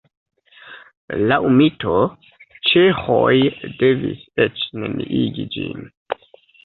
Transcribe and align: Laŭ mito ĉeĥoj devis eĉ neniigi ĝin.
Laŭ 1.31 1.37
mito 1.59 1.93
ĉeĥoj 2.71 3.35
devis 3.83 4.27
eĉ 4.47 4.67
neniigi 4.81 5.47
ĝin. 5.59 5.89